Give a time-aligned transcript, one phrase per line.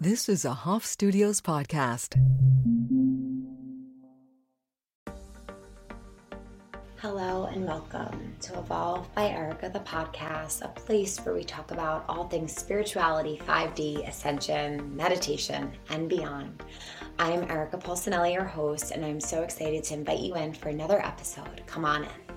[0.00, 2.14] This is a Hoff Studios podcast.
[6.98, 12.04] Hello and welcome to Evolve by Erica, the podcast, a place where we talk about
[12.08, 16.62] all things spirituality, 5D, ascension, meditation, and beyond.
[17.18, 21.04] I'm Erica Polsinelli, your host, and I'm so excited to invite you in for another
[21.04, 21.62] episode.
[21.66, 22.27] Come on in.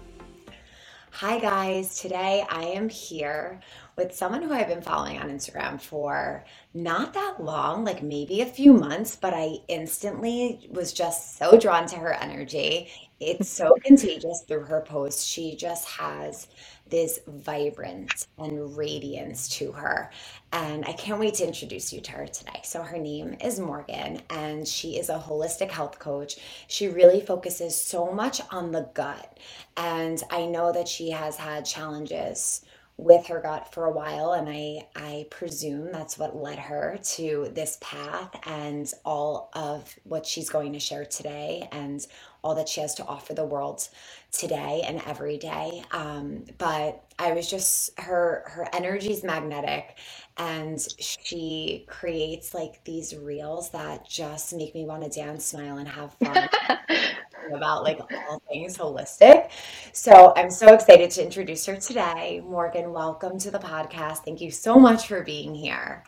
[1.15, 1.99] Hi, guys.
[1.99, 3.59] Today I am here
[3.97, 8.45] with someone who I've been following on Instagram for not that long, like maybe a
[8.45, 12.89] few months, but I instantly was just so drawn to her energy.
[13.21, 15.23] It's so contagious through her posts.
[15.23, 16.47] She just has
[16.89, 20.09] this vibrance and radiance to her.
[20.51, 22.61] And I can't wait to introduce you to her today.
[22.63, 26.37] So, her name is Morgan, and she is a holistic health coach.
[26.67, 29.37] She really focuses so much on the gut.
[29.77, 32.65] And I know that she has had challenges
[33.01, 37.51] with her gut for a while and I I presume that's what led her to
[37.53, 42.05] this path and all of what she's going to share today and
[42.43, 43.89] all that she has to offer the world
[44.31, 45.83] today and every day.
[45.91, 49.97] Um, but I was just her her energy is magnetic
[50.37, 55.89] and she creates like these reels that just make me want to dance smile and
[55.89, 56.49] have fun
[57.53, 59.49] about like all things holistic.
[59.93, 62.41] So I'm so excited to introduce her today.
[62.45, 64.19] Morgan, welcome to the podcast.
[64.19, 66.03] Thank you so much for being here.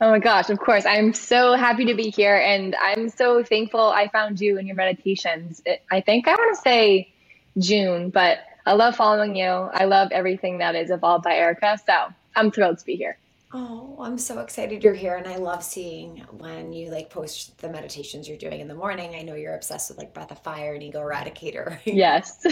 [0.00, 0.84] Oh my gosh, of course.
[0.84, 4.76] I'm so happy to be here and I'm so thankful I found you in your
[4.76, 5.62] meditations.
[5.64, 7.12] It, I think I want to say
[7.58, 9.46] June, but I love following you.
[9.46, 11.78] I love everything that is evolved by Erica.
[11.86, 13.16] So I'm thrilled to be here.
[13.58, 15.16] Oh, I'm so excited you're here.
[15.16, 19.14] And I love seeing when you like post the meditations you're doing in the morning.
[19.14, 21.78] I know you're obsessed with like breath of fire and ego eradicator.
[21.86, 22.44] Yes.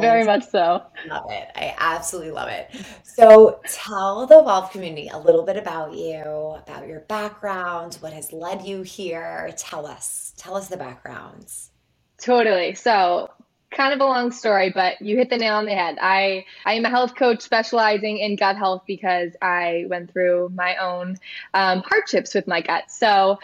[0.00, 0.82] Very much so.
[1.06, 1.48] Love it.
[1.54, 2.74] I absolutely love it.
[3.02, 8.32] So tell the Evolve community a little bit about you, about your background, what has
[8.32, 9.52] led you here.
[9.58, 10.32] Tell us.
[10.38, 11.72] Tell us the backgrounds.
[12.16, 12.74] Totally.
[12.74, 13.28] So
[13.74, 15.98] kind of a long story, but you hit the nail on the head.
[16.00, 20.76] I, I am a health coach specializing in gut health because I went through my
[20.76, 21.18] own
[21.52, 22.90] um, hardships with my gut.
[22.90, 23.38] So,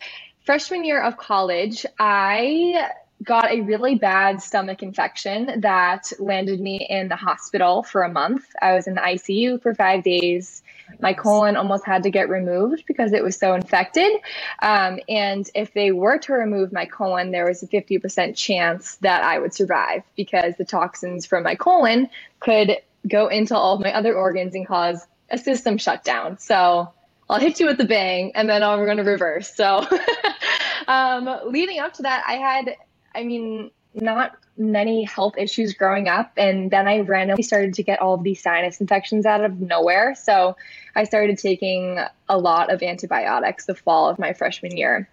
[0.44, 2.90] freshman year of college, I
[3.22, 8.44] got a really bad stomach infection that landed me in the hospital for a month.
[8.62, 10.62] I was in the ICU for five days.
[11.00, 14.10] My colon almost had to get removed because it was so infected.
[14.62, 19.22] Um, and if they were to remove my colon, there was a 50% chance that
[19.22, 22.08] I would survive because the toxins from my colon
[22.40, 22.78] could
[23.08, 26.38] go into all of my other organs and cause a system shutdown.
[26.38, 26.92] So
[27.28, 29.54] I'll hit you with the bang and then we're going to reverse.
[29.54, 29.86] So
[30.88, 32.76] um, leading up to that, I had
[33.14, 36.32] I mean, not many health issues growing up.
[36.36, 40.14] And then I randomly started to get all of these sinus infections out of nowhere.
[40.14, 40.56] So
[40.94, 45.08] I started taking a lot of antibiotics the fall of my freshman year.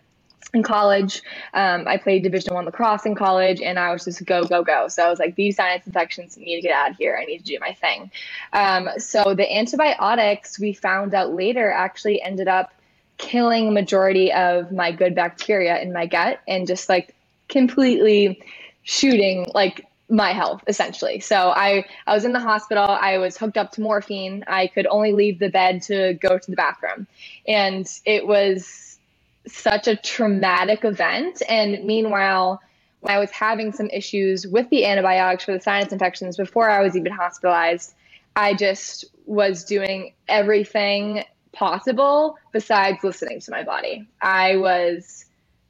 [0.54, 1.24] In college,
[1.54, 4.88] um, I played Division One lacrosse in college, and I was just go go go.
[4.88, 7.20] So I was like, these sinus infections need to get out of here.
[7.22, 8.12] I need to do my thing.
[8.54, 12.74] Um, so the antibiotics we found out later actually ended up
[13.18, 17.14] killing majority of my good bacteria in my gut and just like
[17.50, 18.42] completely
[18.88, 21.20] shooting like my health essentially.
[21.20, 24.46] So I I was in the hospital, I was hooked up to morphine.
[24.48, 27.06] I could only leave the bed to go to the bathroom.
[27.46, 28.98] And it was
[29.46, 32.62] such a traumatic event and meanwhile
[33.02, 36.82] when I was having some issues with the antibiotics for the sinus infections before I
[36.82, 37.94] was even hospitalized,
[38.36, 44.08] I just was doing everything possible besides listening to my body.
[44.22, 45.26] I was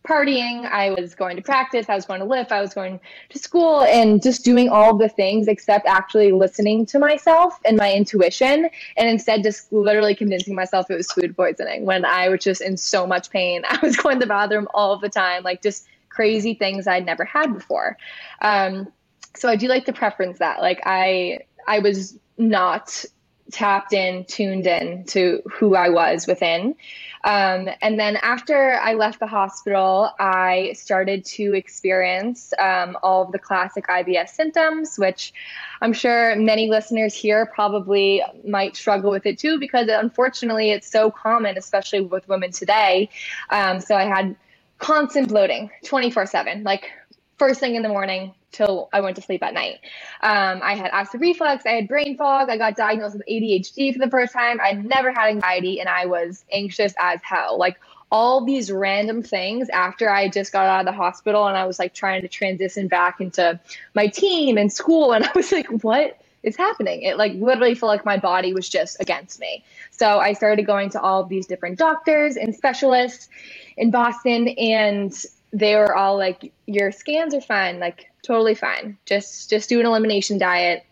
[0.08, 3.40] partying, I was going to practice, I was going to lift, I was going to
[3.40, 8.70] school and just doing all the things except actually listening to myself and my intuition
[8.96, 12.78] and instead just literally convincing myself it was food poisoning when I was just in
[12.78, 13.64] so much pain.
[13.70, 17.26] I was going to the bathroom all the time, like just crazy things I'd never
[17.26, 17.98] had before.
[18.42, 18.92] Um,
[19.36, 20.62] so I do like to preference that.
[20.62, 23.06] Like I I was not
[23.52, 26.76] tapped in, tuned in to who I was within.
[27.24, 33.32] Um, and then after I left the hospital, I started to experience um, all of
[33.32, 35.34] the classic IBS symptoms, which
[35.82, 41.12] I'm sure many listeners here probably might struggle with it too, because unfortunately it's so
[41.12, 43.10] common, especially with women today.
[43.50, 44.36] Um, so I had
[44.78, 46.92] constant bloating 24 7, like
[47.38, 49.80] first thing in the morning, till I went to sleep at night.
[50.22, 54.00] Um, I had acid reflux, I had brain fog, I got diagnosed with ADHD for
[54.00, 54.60] the first time.
[54.62, 57.58] I never had anxiety and I was anxious as hell.
[57.58, 57.78] Like
[58.12, 61.78] all these random things after I just got out of the hospital and I was
[61.78, 63.60] like trying to transition back into
[63.94, 65.12] my team and school.
[65.12, 67.02] And I was like, what is happening?
[67.02, 69.64] It like literally felt like my body was just against me.
[69.92, 73.28] So I started going to all these different doctors and specialists
[73.76, 75.14] in Boston, and
[75.58, 78.98] they were all like, "Your scans are fine, like totally fine.
[79.06, 80.84] Just just do an elimination diet."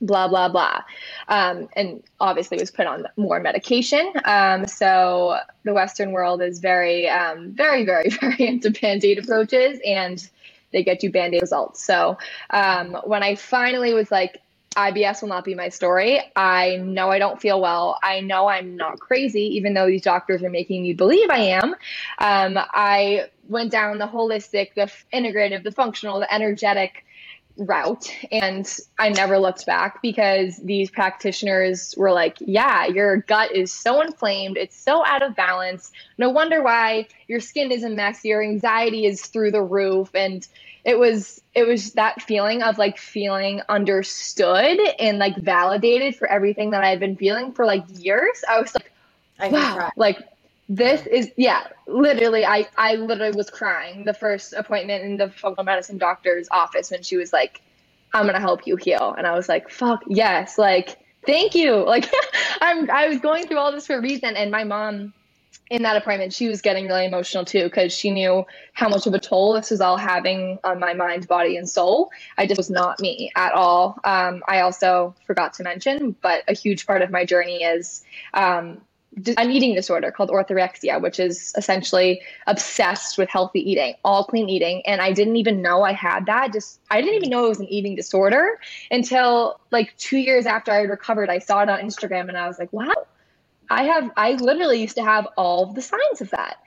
[0.00, 0.82] blah blah blah
[1.28, 7.08] um, and obviously was put on more medication um, so the western world is very
[7.08, 10.28] um, very very very into band-aid approaches and
[10.72, 12.18] they get you band-aid results so
[12.50, 14.40] um, when i finally was like
[14.76, 16.20] IBS will not be my story.
[16.34, 17.96] I know I don't feel well.
[18.02, 21.74] I know I'm not crazy, even though these doctors are making me believe I am.
[22.18, 27.04] Um, I went down the holistic, the integrative, the functional, the energetic
[27.56, 33.72] route and I never looked back because these practitioners were like, yeah, your gut is
[33.72, 35.92] so inflamed, it's so out of balance.
[36.18, 40.46] No wonder why your skin is a mess, your anxiety is through the roof and
[40.84, 46.70] it was it was that feeling of like feeling understood and like validated for everything
[46.70, 48.42] that I had been feeling for like years.
[48.48, 48.92] I was like,
[49.38, 50.18] I wow, like
[50.68, 55.64] this is yeah literally i i literally was crying the first appointment in the functional
[55.64, 57.60] medicine doctor's office when she was like
[58.14, 59.14] i'm gonna help you heal.
[59.16, 61.74] And i was like fuck yes like thank you.
[61.86, 62.10] Like
[62.60, 65.12] i'm i was going through all this for a reason and my mom
[65.70, 69.14] in that appointment she was getting really emotional too because she knew how much of
[69.14, 72.10] a toll this was all having on my mind body and soul.
[72.36, 73.98] I just was not me at all.
[74.04, 78.02] Um, i also forgot to mention but a huge part of my journey is
[78.32, 78.80] um,
[79.36, 84.82] an eating disorder called orthorexia, which is essentially obsessed with healthy eating, all clean eating.
[84.86, 86.52] And I didn't even know I had that.
[86.52, 90.72] Just I didn't even know it was an eating disorder until like two years after
[90.72, 91.30] I recovered.
[91.30, 93.06] I saw it on Instagram and I was like, wow,
[93.70, 96.58] I have I literally used to have all the signs of that.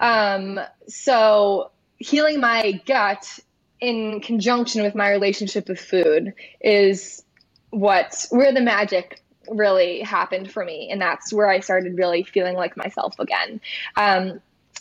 [0.00, 3.40] Um, so healing my gut
[3.80, 7.24] in conjunction with my relationship with food is
[7.70, 10.88] what where the magic really happened for me.
[10.90, 13.60] And that's where I started really feeling like myself again.
[13.96, 14.40] Um,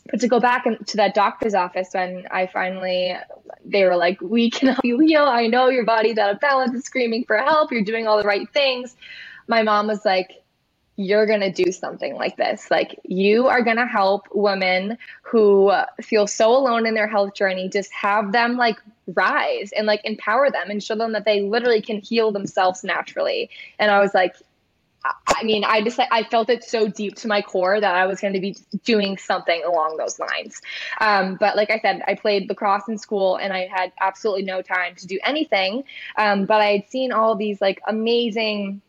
[0.09, 3.15] but to go back to that doctor's office when I finally,
[3.65, 5.23] they were like, we can help you heal.
[5.23, 7.71] I know your body's out of balance, is screaming for help.
[7.71, 8.95] You're doing all the right things.
[9.47, 10.43] My mom was like,
[10.99, 12.71] you're going to do something like this.
[12.71, 15.71] Like, you are going to help women who
[16.01, 18.77] feel so alone in their health journey, just have them like
[19.13, 23.49] rise and like empower them and show them that they literally can heal themselves naturally.
[23.77, 24.35] And I was like,
[25.27, 28.19] I mean, I just I felt it so deep to my core that I was
[28.19, 30.61] going to be doing something along those lines.
[30.99, 34.61] Um, but like I said, I played lacrosse in school, and I had absolutely no
[34.61, 35.83] time to do anything.
[36.17, 38.81] Um, but I had seen all these like amazing,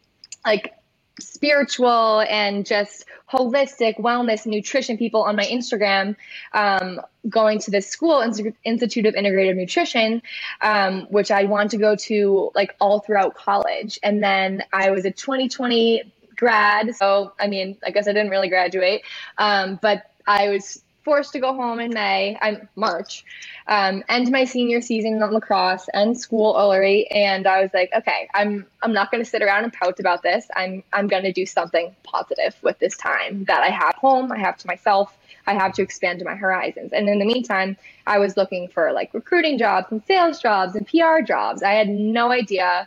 [0.44, 0.74] like
[1.20, 6.16] spiritual and just holistic wellness nutrition people on my Instagram
[6.52, 8.20] um, going to this school
[8.64, 10.22] institute of integrative nutrition
[10.62, 13.98] um, which i wanted to go to like all throughout college.
[14.02, 18.48] And then i was a 2020 grad so i mean i guess i didn't really
[18.48, 19.02] graduate
[19.38, 23.24] um, but i was forced to go home in May, I'm March,
[23.66, 28.28] um, end my senior season on lacrosse and school early, and I was like, okay,
[28.34, 30.46] I'm I'm not going to sit around and pout about this.
[30.54, 34.38] I'm I'm going to do something positive with this time that I have home, I
[34.38, 35.16] have to myself.
[35.46, 36.92] I have to expand my horizons.
[36.92, 40.86] And in the meantime, I was looking for like recruiting jobs and sales jobs and
[40.86, 41.62] PR jobs.
[41.62, 42.86] I had no idea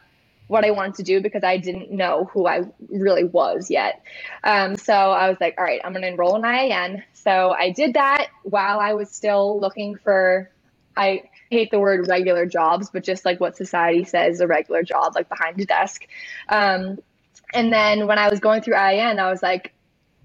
[0.52, 4.04] what I wanted to do because I didn't know who I really was yet.
[4.44, 7.04] Um, so I was like, all right, I'm going to enroll in IIN.
[7.14, 10.52] So I did that while I was still looking for,
[10.98, 15.14] I hate the word regular jobs, but just like what society says a regular job,
[15.16, 16.06] like behind a desk.
[16.50, 17.00] Um,
[17.54, 19.74] and then when I was going through IIN, I was like,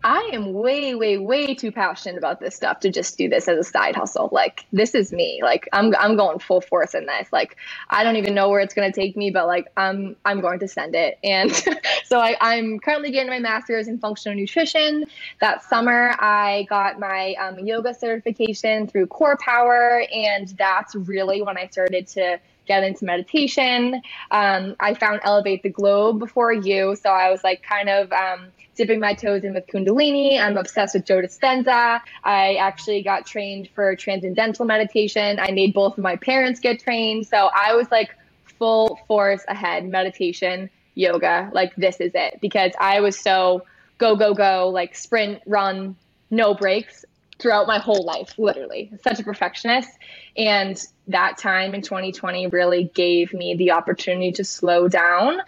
[0.07, 3.59] I am way, way, way too passionate about this stuff to just do this as
[3.59, 4.29] a side hustle.
[4.31, 5.41] Like this is me.
[5.43, 7.33] Like I'm I'm going full force in this.
[7.33, 7.57] Like
[7.91, 10.69] I don't even know where it's gonna take me, but like I'm I'm going to
[10.69, 11.19] send it.
[11.25, 11.51] And
[12.05, 15.07] so I, I'm currently getting my master's in functional nutrition.
[15.41, 21.59] That summer I got my um, yoga certification through Core Power, and that's really when
[21.59, 24.02] I started to get into meditation.
[24.30, 28.49] Um, I found Elevate the Globe before you, so I was like kind of um,
[28.75, 30.40] dipping my toes in with Kundalini.
[30.40, 32.00] I'm obsessed with Joe Dispenza.
[32.25, 35.38] I actually got trained for transcendental meditation.
[35.40, 37.26] I made both of my parents get trained.
[37.26, 38.14] So I was like
[38.58, 41.50] full force ahead meditation, yoga.
[41.52, 43.64] Like, this is it because I was so
[43.99, 45.96] go, go, go, like sprint, run,
[46.30, 47.04] no breaks
[47.38, 48.93] throughout my whole life, literally.
[49.02, 49.90] Such a perfectionist.
[50.37, 55.40] And that time in 2020 really gave me the opportunity to slow down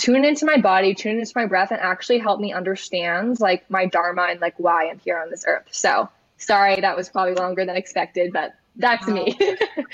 [0.00, 3.86] tune into my body, tune into my breath, and actually help me understand like my
[3.86, 5.66] dharma and like why I'm here on this earth.
[5.70, 9.14] So sorry, that was probably longer than expected, but that's wow.
[9.14, 9.36] me.
[9.38, 9.86] it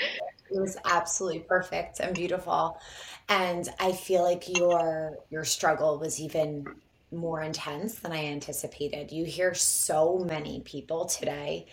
[0.51, 2.79] was absolutely perfect and beautiful.
[3.27, 6.65] And I feel like your your struggle was even
[7.11, 9.11] more intense than I anticipated.
[9.11, 11.67] You hear so many people today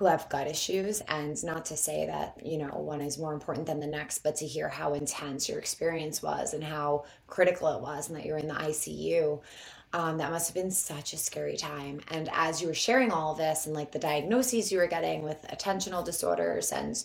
[0.00, 3.66] who have gut issues and not to say that you know one is more important
[3.66, 7.82] than the next but to hear how intense your experience was and how critical it
[7.82, 9.38] was and that you're in the icu
[9.92, 13.34] um, that must have been such a scary time and as you were sharing all
[13.34, 17.04] this and like the diagnoses you were getting with attentional disorders and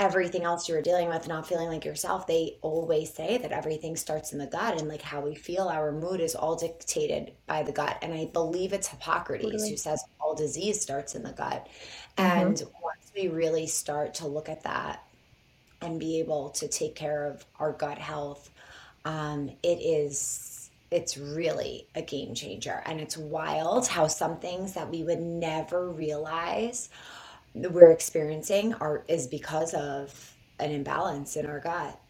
[0.00, 3.94] everything else you were dealing with, not feeling like yourself, they always say that everything
[3.94, 7.62] starts in the gut and like how we feel, our mood is all dictated by
[7.62, 7.98] the gut.
[8.00, 9.70] And I believe it's Hippocrates totally.
[9.70, 11.68] who says all disease starts in the gut.
[12.16, 12.40] Mm-hmm.
[12.40, 15.04] And once we really start to look at that
[15.82, 18.50] and be able to take care of our gut health,
[19.04, 24.90] um, it is it's really a game changer and it's wild how some things that
[24.90, 26.88] we would never realize
[27.54, 32.00] we're experiencing are is because of an imbalance in our gut.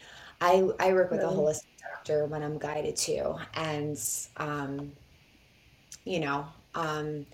[0.40, 3.98] I I work with a holistic doctor when I'm guided to, and
[4.36, 4.92] um,
[6.04, 7.26] you know, um,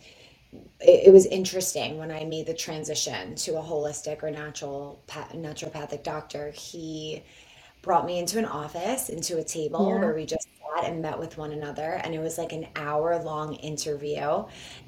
[0.80, 6.02] it, it was interesting when I made the transition to a holistic or natural naturopathic
[6.02, 6.50] doctor.
[6.50, 7.25] He
[7.82, 10.00] brought me into an office, into a table Yeah.
[10.00, 10.45] where we just
[10.85, 14.45] and met with one another and it was like an hour long interview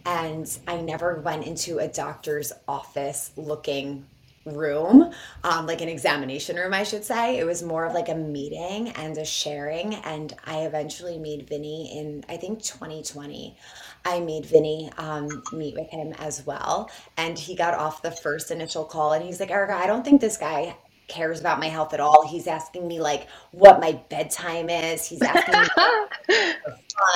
[0.07, 4.05] and i never went into a doctor's office looking
[4.45, 5.13] room
[5.45, 8.89] um, like an examination room i should say it was more of like a meeting
[8.91, 13.57] and a sharing and i eventually made vinny in i think 2020
[14.05, 16.91] I made Vinny um, meet with him as well.
[17.17, 20.21] And he got off the first initial call and he's like, Erica, I don't think
[20.21, 20.77] this guy
[21.09, 22.27] cares about my health at all.
[22.27, 25.07] He's asking me like what my bedtime is.
[25.07, 25.69] He's asking me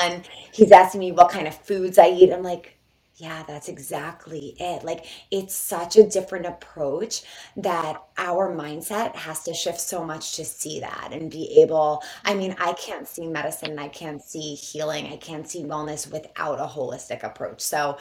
[0.00, 0.22] fun.
[0.52, 2.32] He's asking me what kind of foods I eat.
[2.32, 2.76] I'm like,
[3.16, 4.84] yeah, that's exactly it.
[4.84, 7.22] Like it's such a different approach
[7.56, 12.02] that our mindset has to shift so much to see that and be able.
[12.24, 16.58] I mean, I can't see medicine, I can't see healing, I can't see wellness without
[16.58, 17.60] a holistic approach.
[17.60, 17.98] So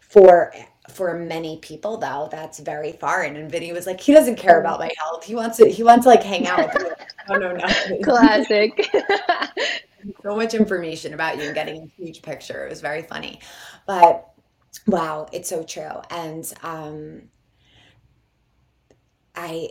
[0.00, 0.52] for
[0.90, 4.78] for many people though that's very foreign and vinny was like he doesn't care about
[4.78, 5.24] my health.
[5.24, 6.90] He wants to he wants to like hang out with me
[7.30, 7.66] no no no.
[8.02, 8.72] Classic.
[10.22, 12.66] So much information about you and getting a huge picture.
[12.66, 13.40] It was very funny.
[13.86, 14.30] But
[14.86, 16.02] wow it's so true.
[16.10, 17.22] And um
[19.36, 19.70] i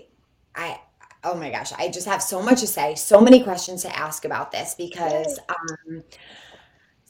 [0.55, 0.79] i
[1.23, 4.25] oh my gosh i just have so much to say so many questions to ask
[4.25, 6.03] about this because um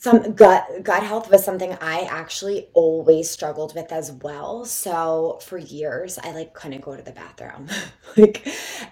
[0.04, 4.66] some gut gut health was something I actually always struggled with as well.
[4.66, 7.70] So for years, I like couldn't go to the bathroom.
[8.18, 8.46] like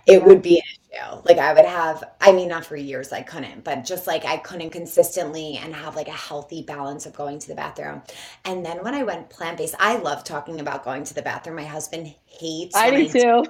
[0.08, 1.22] it would be an issue.
[1.26, 4.38] Like I would have, I mean, not for years I couldn't, but just like I
[4.38, 8.02] couldn't consistently and have like a healthy balance of going to the bathroom.
[8.46, 11.58] And then when I went plant based, I love talking about going to the bathroom.
[11.58, 12.74] My husband hates.
[12.74, 13.44] I do too.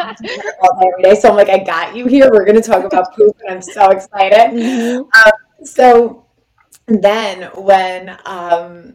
[0.00, 1.14] every day.
[1.20, 2.30] So I'm like, I got you here.
[2.30, 4.56] We're going to talk about poop, and I'm so excited.
[4.56, 5.00] Mm-hmm.
[5.02, 6.26] Um, so
[6.86, 8.94] then when um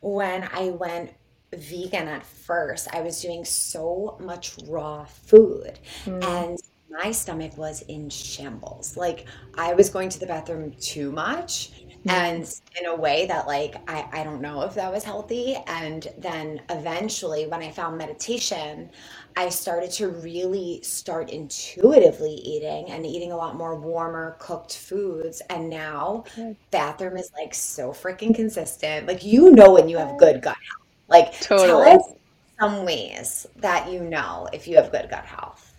[0.00, 1.12] when I went
[1.52, 6.24] vegan at first, I was doing so much raw food mm.
[6.24, 6.58] and
[6.90, 8.96] my stomach was in shambles.
[8.96, 11.70] Like I was going to the bathroom too much
[12.06, 16.06] and in a way that like I, I don't know if that was healthy and
[16.16, 18.90] then eventually when i found meditation
[19.38, 25.40] i started to really start intuitively eating and eating a lot more warmer cooked foods.
[25.48, 26.24] And now
[26.72, 29.06] bathroom is like so freaking consistent.
[29.06, 30.88] Like you know when you have good gut health.
[31.06, 31.68] Like totally.
[31.68, 32.12] tell us
[32.58, 35.72] some ways that you know if you have good gut health.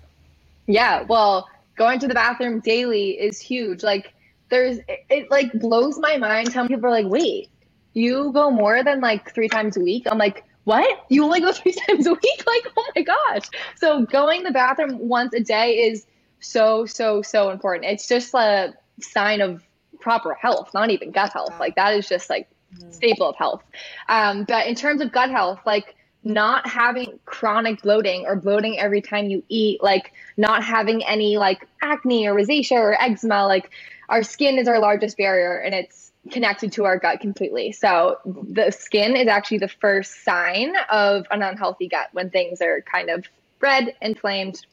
[0.67, 3.83] Yeah well going to the bathroom daily is huge.
[3.83, 4.13] Like
[4.49, 7.49] there's it, it like blows my mind how people are like, wait,
[7.91, 10.07] you go more than like three times a week.
[10.09, 11.05] I'm like, what?
[11.09, 12.43] You only go three times a week?
[12.45, 13.49] Like, oh my gosh.
[13.75, 16.05] So going the bathroom once a day is
[16.39, 17.91] so, so, so important.
[17.91, 19.63] It's just a sign of
[19.99, 21.59] proper health, not even gut health.
[21.59, 22.91] Like that is just like mm-hmm.
[22.91, 23.63] staple of health.
[24.07, 29.01] Um, but in terms of gut health, like not having chronic bloating or bloating every
[29.01, 33.71] time you eat, like not having any like acne or rosacea or eczema, like
[34.07, 37.71] our skin is our largest barrier and it's connected to our gut completely.
[37.71, 42.81] So the skin is actually the first sign of an unhealthy gut when things are
[42.81, 43.25] kind of
[43.61, 44.65] red, inflamed,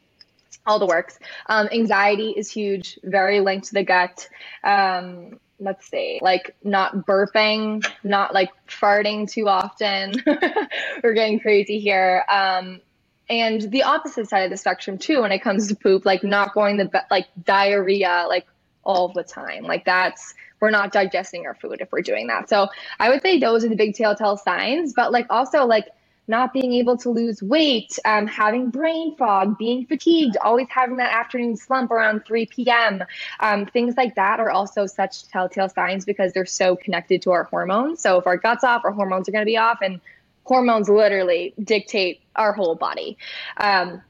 [0.66, 1.18] all the works.
[1.46, 4.28] Um, anxiety is huge, very linked to the gut.
[4.64, 10.14] Um, let's see, like not burping, not like farting too often.
[11.02, 12.24] We're getting crazy here.
[12.28, 12.80] Um,
[13.28, 16.54] and the opposite side of the spectrum too, when it comes to poop, like not
[16.54, 18.46] going the like diarrhea, like
[18.84, 19.64] all the time.
[19.64, 20.34] Like that's
[20.66, 22.48] we're not digesting our food if we're doing that.
[22.48, 22.66] So
[22.98, 25.86] I would say those are the big telltale signs, but like also like
[26.26, 31.12] not being able to lose weight, um, having brain fog, being fatigued, always having that
[31.12, 33.04] afternoon slump around 3 p.m.
[33.38, 37.44] Um, things like that are also such telltale signs because they're so connected to our
[37.44, 38.00] hormones.
[38.00, 40.00] So if our gut's off, our hormones are going to be off, and
[40.42, 43.18] hormones literally dictate our whole body.
[43.58, 44.02] Um,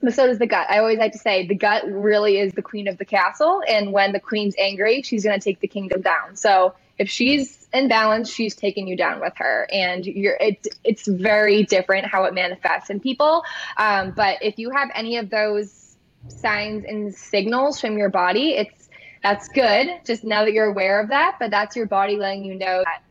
[0.00, 0.66] but so does the gut.
[0.70, 3.62] I always like to say the gut really is the queen of the castle.
[3.68, 6.36] And when the queen's angry, she's going to take the kingdom down.
[6.36, 11.08] So if she's in balance, she's taking you down with her, and you're it's it's
[11.08, 13.42] very different how it manifests in people.
[13.76, 15.96] Um, but if you have any of those
[16.28, 18.88] signs and signals from your body, it's
[19.22, 19.88] that's good.
[20.04, 23.02] Just now that you're aware of that, but that's your body letting you know that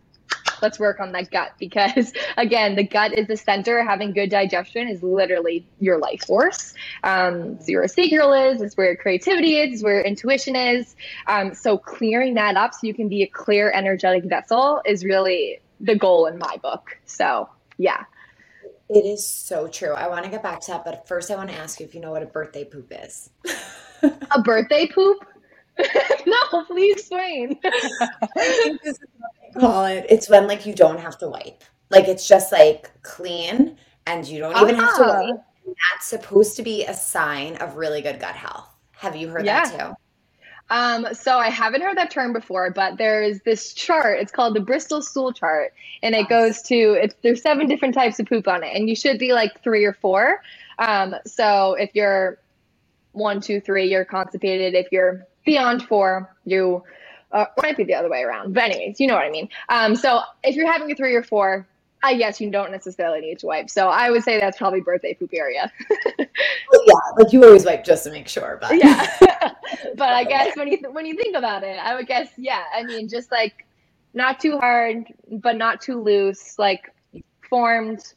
[0.64, 3.84] let's work on that gut because again the gut is the center.
[3.84, 6.74] Having good digestion is literally your life force.
[7.04, 10.96] Um, it's where sacral is it's where creativity is it's where intuition is.
[11.28, 15.60] Um, so clearing that up so you can be a clear energetic vessel is really
[15.80, 16.98] the goal in my book.
[17.06, 18.06] So yeah.
[18.90, 19.94] It is so true.
[19.94, 21.94] I want to get back to that but first i want to ask you if
[21.94, 23.30] you know what a birthday poop is.
[24.32, 25.26] A birthday poop
[26.26, 27.60] no, please explain.
[29.60, 30.06] call it.
[30.10, 31.64] It's when like you don't have to wipe.
[31.90, 35.24] Like it's just like clean and you don't even have to uh-huh.
[35.32, 35.44] wipe.
[35.66, 38.68] That's supposed to be a sign of really good gut health.
[38.92, 39.66] Have you heard yeah.
[39.66, 39.96] that too?
[40.70, 44.20] Um, so I haven't heard that term before, but there's this chart.
[44.20, 48.20] It's called the Bristol stool chart, and it goes to it's there's seven different types
[48.20, 50.42] of poop on it, and you should be like three or four.
[50.80, 52.40] Um, so if you're
[53.12, 54.74] one, two, three, you're constipated.
[54.74, 56.84] If you're beyond four, you
[57.32, 58.54] uh, might be the other way around.
[58.54, 59.50] But anyways, you know what I mean.
[59.70, 61.68] Um, so if you're having a three or four,
[62.04, 63.70] I guess you don't necessarily need to wipe.
[63.70, 65.72] So I would say that's probably birthday poop area.
[65.90, 66.28] well,
[66.86, 68.58] yeah, like you always wipe just to make sure.
[68.62, 69.10] But yeah,
[69.96, 72.64] but I guess when you th- when you think about it, I would guess yeah.
[72.76, 73.66] I mean, just like
[74.14, 76.92] not too hard, but not too loose, like
[77.50, 78.14] formed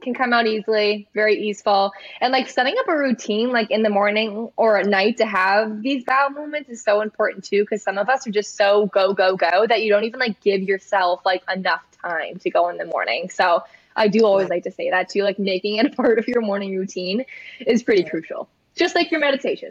[0.00, 1.92] can come out easily, very easeful.
[2.20, 5.82] And like setting up a routine like in the morning or at night to have
[5.82, 9.12] these bowel movements is so important too because some of us are just so go
[9.12, 12.76] go go that you don't even like give yourself like enough time to go in
[12.76, 13.30] the morning.
[13.30, 13.62] So
[13.96, 16.40] I do always like to say that too like making it a part of your
[16.40, 17.24] morning routine
[17.66, 18.48] is pretty crucial.
[18.76, 19.70] Just like your meditation.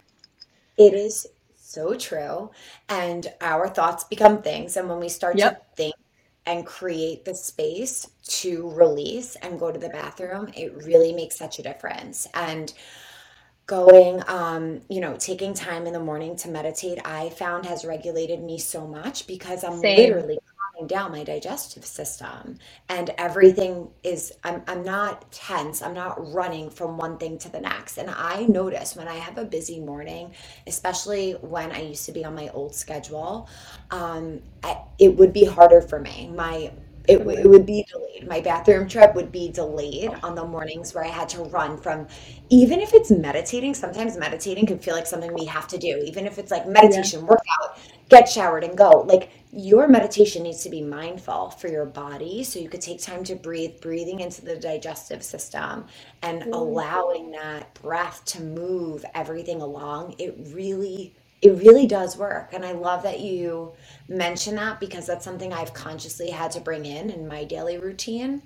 [0.77, 2.51] It is so true.
[2.88, 5.60] And our thoughts become things and when we start yep.
[5.60, 5.95] to think
[6.49, 11.59] and create the space to release and go to the bathroom, it really makes such
[11.59, 12.27] a difference.
[12.33, 12.73] And
[13.67, 18.41] going um you know taking time in the morning to meditate i found has regulated
[18.41, 19.95] me so much because i'm Same.
[19.95, 20.39] literally
[20.89, 22.58] down my digestive system
[22.89, 25.82] and everything is I'm I'm not tense.
[25.82, 27.97] I'm not running from one thing to the next.
[27.97, 30.34] And I notice when I have a busy morning,
[30.67, 33.47] especially when I used to be on my old schedule,
[33.91, 36.30] um, I, it would be harder for me.
[36.36, 36.71] My
[37.10, 38.28] it, it would be delayed.
[38.28, 42.08] My bathroom trip would be delayed on the mornings where I had to run from,
[42.49, 46.28] even if it's meditating, sometimes meditating can feel like something we have to do, even
[46.28, 47.25] if it's like meditation, yeah.
[47.25, 49.06] workout, get showered and go.
[49.08, 52.43] Like your meditation needs to be mindful for your body.
[52.43, 55.85] So you could take time to breathe, breathing into the digestive system
[56.21, 56.53] and mm-hmm.
[56.53, 60.15] allowing that breath to move everything along.
[60.19, 62.51] It really it really does work.
[62.53, 63.71] And I love that you
[64.09, 68.43] mention that because that's something I've consciously had to bring in in my daily routine.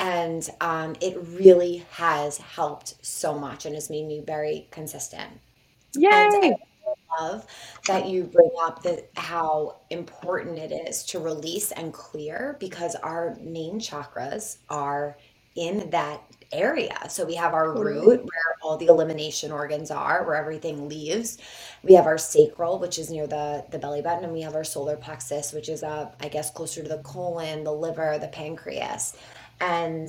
[0.00, 5.30] And um, it really has helped so much and has made me very consistent.
[5.94, 6.10] Yay!
[6.10, 6.56] And I
[7.18, 7.46] love
[7.86, 13.36] that you bring up that how important it is to release and clear because our
[13.40, 15.16] main chakras are
[15.56, 16.20] in that
[16.52, 16.96] area.
[17.08, 21.38] So we have our root where all the elimination organs are, where everything leaves.
[21.82, 24.64] We have our sacral, which is near the the belly button, and we have our
[24.64, 29.16] solar plexus, which is up, I guess, closer to the colon, the liver, the pancreas.
[29.60, 30.08] And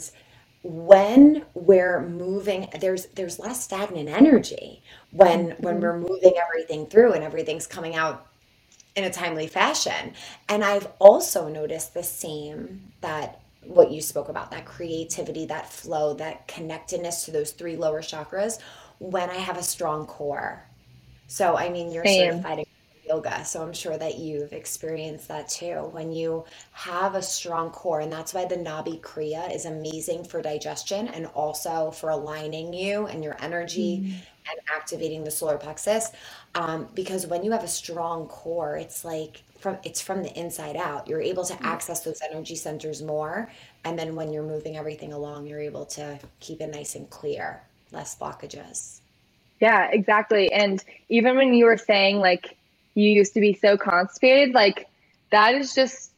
[0.67, 5.63] when we're moving there's there's less stagnant energy when mm-hmm.
[5.63, 8.25] when we're moving everything through and everything's coming out
[8.95, 10.13] in a timely fashion
[10.49, 16.13] and i've also noticed the same that what you spoke about that creativity, that flow,
[16.15, 18.59] that connectedness to those three lower chakras
[18.99, 20.63] when I have a strong core.
[21.27, 22.33] So, I mean, you're Same.
[22.33, 22.65] certified
[23.07, 25.89] yoga, so I'm sure that you've experienced that too.
[25.91, 30.41] When you have a strong core, and that's why the Nabhi Kriya is amazing for
[30.41, 34.09] digestion and also for aligning you and your energy mm.
[34.11, 36.11] and activating the solar plexus.
[36.55, 40.75] Um, because when you have a strong core, it's like from it's from the inside
[40.75, 41.07] out.
[41.07, 41.65] You're able to mm.
[41.65, 43.51] access those energy centers more,
[43.83, 47.61] and then when you're moving everything along, you're able to keep it nice and clear,
[47.91, 48.99] less blockages.
[49.61, 50.51] Yeah, exactly.
[50.51, 52.57] And even when you were saying like
[52.95, 54.87] you used to be so constipated, like
[55.31, 56.11] that is just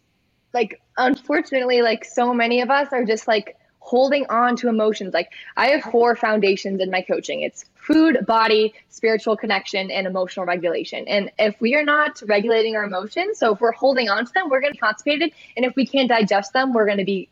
[0.53, 5.13] like unfortunately like so many of us are just like holding on to emotions.
[5.13, 7.41] Like I have four foundations in my coaching.
[7.41, 11.07] It's food, body, spiritual connection, and emotional regulation.
[11.07, 14.49] And if we are not regulating our emotions, so if we're holding on to them,
[14.49, 15.31] we're going to be constipated.
[15.55, 17.29] And if we can't digest them, we're going to be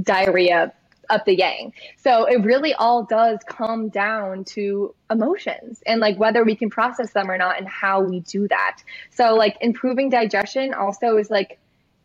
[0.00, 0.72] diarrhea
[1.10, 1.72] up the yang.
[1.96, 7.12] So it really all does come down to emotions and like whether we can process
[7.12, 8.82] them or not and how we do that.
[9.10, 11.58] So like improving digestion also is like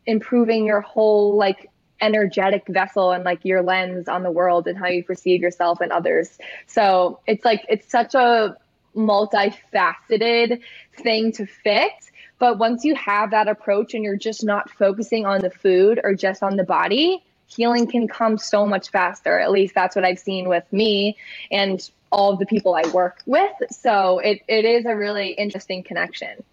[0.05, 1.69] improving your whole like
[2.01, 5.91] energetic vessel and like your lens on the world and how you perceive yourself and
[5.91, 6.37] others.
[6.67, 8.57] So it's like it's such a
[8.95, 10.61] multifaceted
[10.97, 12.11] thing to fix.
[12.39, 16.13] But once you have that approach and you're just not focusing on the food or
[16.13, 19.39] just on the body, healing can come so much faster.
[19.39, 21.17] At least that's what I've seen with me
[21.51, 23.51] and all of the people I work with.
[23.71, 26.43] So it, it is a really interesting connection.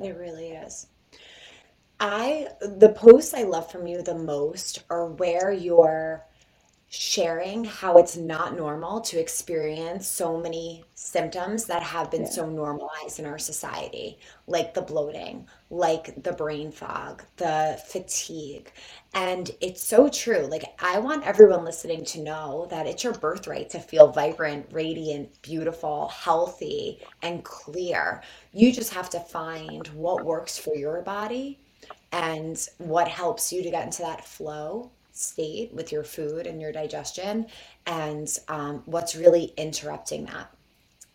[0.00, 0.86] It really is.
[2.00, 6.24] I the posts I love from you the most are where you're
[6.94, 12.28] sharing how it's not normal to experience so many symptoms that have been yeah.
[12.28, 18.70] so normalized in our society, like the bloating, like the brain fog, the fatigue.
[19.14, 20.46] And it's so true.
[20.46, 25.40] Like, I want everyone listening to know that it's your birthright to feel vibrant, radiant,
[25.40, 28.22] beautiful, healthy, and clear.
[28.52, 31.58] You just have to find what works for your body
[32.12, 36.72] and what helps you to get into that flow state with your food and your
[36.72, 37.46] digestion
[37.86, 40.50] and um, what's really interrupting that.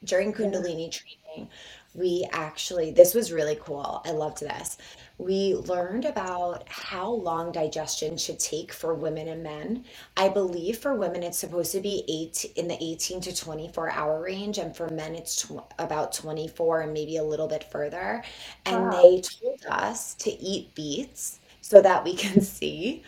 [0.04, 1.50] During Kundalini training,
[1.96, 4.02] we actually, this was really cool.
[4.06, 4.78] I loved this.
[5.18, 9.84] We learned about how long digestion should take for women and men.
[10.16, 14.22] I believe for women, it's supposed to be eight in the 18 to 24 hour
[14.22, 18.24] range, and for men, it's tw- about 24 and maybe a little bit further.
[18.68, 18.92] And wow.
[18.92, 23.04] they told us to eat beets so that we can see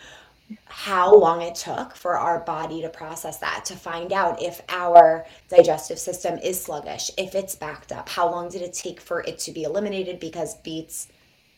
[0.66, 5.26] how long it took for our body to process that to find out if our
[5.48, 8.08] digestive system is sluggish if it's backed up.
[8.08, 11.08] How long did it take for it to be eliminated because beets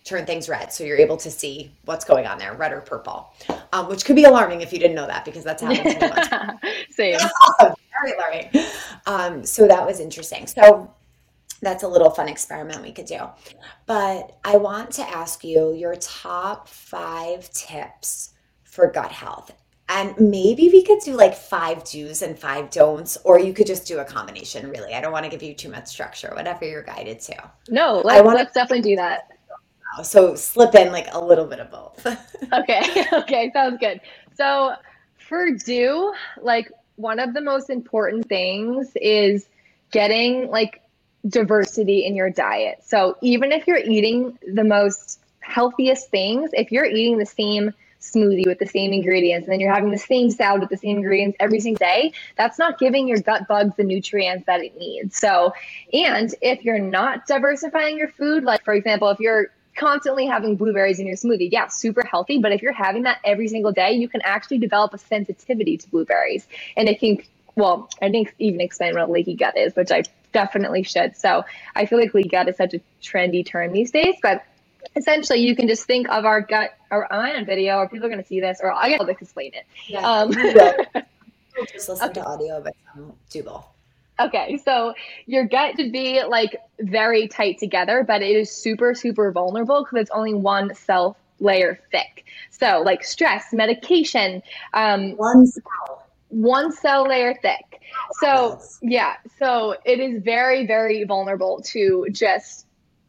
[0.04, 0.72] turn things red?
[0.72, 3.32] So you're able to see what's going on there red or purple
[3.72, 6.74] um, which could be alarming if you didn't know that because that's happened to me
[6.90, 7.18] Same.
[7.60, 8.50] very alarming.
[9.06, 10.46] Um, so that was interesting.
[10.46, 10.92] So
[11.60, 13.20] that's a little fun experiment we could do.
[13.86, 18.31] But i want to ask you your top five tips
[18.72, 19.52] for gut health.
[19.90, 23.86] And maybe we could do like five do's and five don'ts, or you could just
[23.86, 24.94] do a combination, really.
[24.94, 27.50] I don't want to give you too much structure, whatever you're guided to.
[27.68, 29.28] No, let's, wanna, let's definitely do that.
[29.98, 32.06] Oh, so slip in like a little bit of both.
[32.52, 33.04] okay.
[33.12, 33.50] Okay.
[33.52, 34.00] Sounds good.
[34.34, 34.72] So
[35.18, 39.48] for do, like one of the most important things is
[39.90, 40.80] getting like
[41.28, 42.78] diversity in your diet.
[42.82, 48.46] So even if you're eating the most healthiest things, if you're eating the same smoothie
[48.46, 51.36] with the same ingredients and then you're having the same salad with the same ingredients
[51.40, 55.16] every single day, that's not giving your gut bugs the nutrients that it needs.
[55.16, 55.54] So,
[55.92, 60.98] and if you're not diversifying your food, like for example, if you're constantly having blueberries
[60.98, 62.38] in your smoothie, yeah, super healthy.
[62.38, 65.90] But if you're having that every single day, you can actually develop a sensitivity to
[65.90, 66.46] blueberries.
[66.76, 67.18] And it can,
[67.56, 71.16] well, I didn't even explain what leaky gut is, which I definitely should.
[71.16, 74.44] So I feel like leaky gut is such a trendy term these days, but
[74.96, 78.10] essentially you can just think of our gut or am on video or people are
[78.10, 79.64] going to see this or I guess I'll explain it.
[79.86, 80.00] Yeah.
[80.00, 80.32] Um,
[81.72, 82.20] just listen okay.
[82.20, 83.66] to audio but um, Dougal.
[84.20, 84.94] Okay, so
[85.26, 90.02] your gut should be like very tight together, but it is super, super vulnerable because
[90.02, 92.24] it's only one cell layer thick.
[92.50, 94.42] So, like stress, medication,
[94.74, 97.80] um, one cell, one cell layer thick.
[98.20, 102.66] So, yeah, so it is very, very vulnerable to just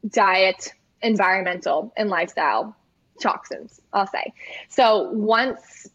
[0.10, 2.76] diet, environmental and lifestyle
[3.22, 4.34] toxins, I'll say.
[4.70, 5.88] So once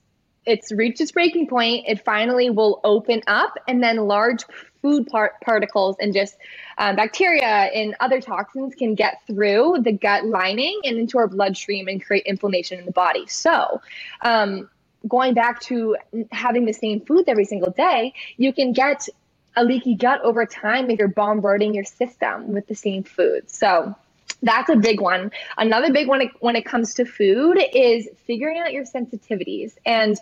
[0.47, 4.44] it's reached its breaking point, it finally will open up, and then large
[4.81, 6.37] food par- particles and just
[6.79, 11.88] um, bacteria and other toxins can get through the gut lining and into our bloodstream
[11.88, 13.27] and create inflammation in the body.
[13.27, 13.81] So,
[14.23, 14.71] um,
[15.07, 15.97] going back to
[16.33, 19.09] having the same foods every single day, you can get
[19.57, 23.57] a leaky gut over time if you're bombarding your system with the same foods.
[23.57, 23.94] So,
[24.42, 25.31] that's a big one.
[25.57, 29.72] Another big one when it comes to food is figuring out your sensitivities.
[29.85, 30.16] And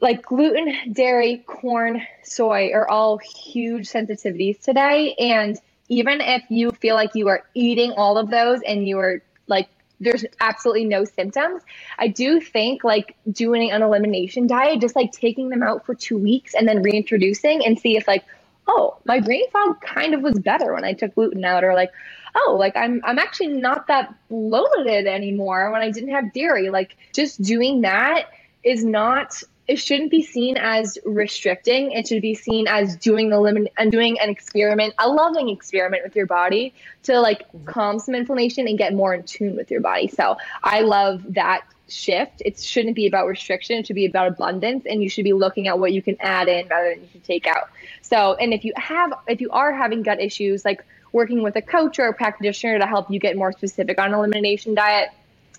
[0.00, 5.14] like gluten, dairy, corn, soy are all huge sensitivities today.
[5.18, 9.22] And even if you feel like you are eating all of those and you are
[9.46, 9.68] like,
[9.98, 11.62] there's absolutely no symptoms.
[11.98, 16.16] I do think like doing an elimination diet, just like taking them out for two
[16.16, 18.24] weeks and then reintroducing and see if like,
[18.70, 21.90] oh, my brain fog kind of was better when I took gluten out, or like,
[22.36, 26.70] oh, like I'm I'm actually not that bloated anymore when I didn't have dairy.
[26.70, 28.28] Like just doing that
[28.62, 31.92] is not it shouldn't be seen as restricting.
[31.92, 36.02] It should be seen as doing the limit and doing an experiment, a loving experiment
[36.02, 37.66] with your body to like mm-hmm.
[37.66, 40.08] calm some inflammation and get more in tune with your body.
[40.08, 42.42] So I love that shift.
[42.44, 43.78] It shouldn't be about restriction.
[43.78, 46.48] It should be about abundance, and you should be looking at what you can add
[46.48, 47.70] in rather than you can take out.
[48.02, 51.62] So, and if you have, if you are having gut issues, like working with a
[51.62, 55.10] coach or a practitioner to help you get more specific on elimination diet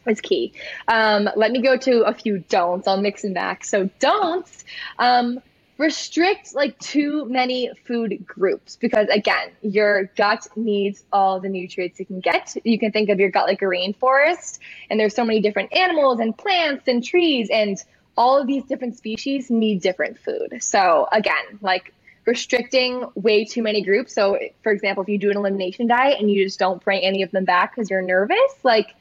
[0.07, 0.53] is key.
[0.87, 2.87] Um, let me go to a few don'ts.
[2.87, 3.63] I'll mix and back.
[3.63, 4.63] So don'ts.
[4.97, 5.41] Um,
[5.81, 12.05] restrict like too many food groups because again your gut needs all the nutrients it
[12.05, 12.55] can get.
[12.63, 14.59] You can think of your gut like a rainforest
[14.91, 17.83] and there's so many different animals and plants and trees and
[18.15, 20.59] all of these different species need different food.
[20.61, 21.95] So again like
[22.27, 24.13] restricting way too many groups.
[24.13, 27.23] So for example if you do an elimination diet and you just don't bring any
[27.23, 28.93] of them back because you're nervous like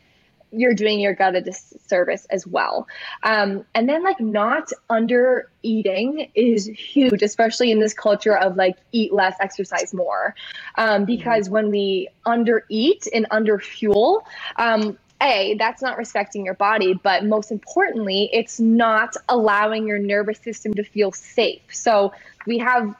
[0.52, 2.86] you're doing your gut a disservice as well.
[3.22, 8.76] Um, and then like not under eating is huge, especially in this culture of like
[8.92, 10.34] eat less, exercise more.
[10.76, 16.54] Um, because when we under eat and under fuel, um, a, that's not respecting your
[16.54, 21.60] body, but most importantly, it's not allowing your nervous system to feel safe.
[21.70, 22.12] So
[22.46, 22.94] we have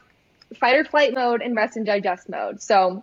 [0.55, 2.61] fight or flight mode and rest and digest mode.
[2.61, 3.03] So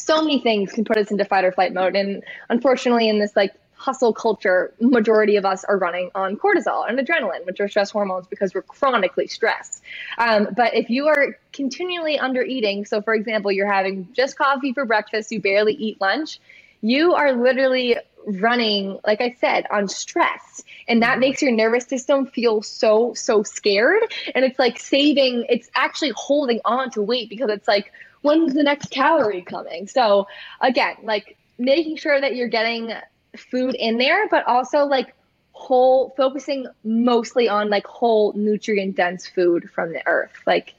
[0.00, 1.96] so many things can put us into fight or flight mode.
[1.96, 6.98] And unfortunately, in this like hustle culture, majority of us are running on cortisol and
[6.98, 9.82] adrenaline, which are stress hormones because we're chronically stressed.
[10.18, 14.72] Um, but if you are continually under eating, so for example, you're having just coffee
[14.72, 16.40] for breakfast, you barely eat lunch,
[16.80, 20.62] you are literally running, like I said, on stress.
[20.88, 24.02] And that makes your nervous system feel so, so scared.
[24.34, 28.64] And it's like saving, it's actually holding on to weight because it's like, when's the
[28.64, 29.86] next calorie coming?
[29.86, 30.26] So,
[30.60, 32.92] again, like making sure that you're getting
[33.36, 35.14] food in there, but also like
[35.52, 40.74] whole focusing mostly on like whole nutrient dense food from the earth, like